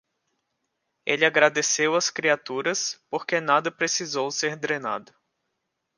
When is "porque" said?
3.07-3.39